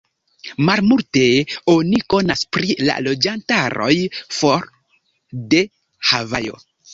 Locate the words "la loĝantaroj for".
2.87-4.67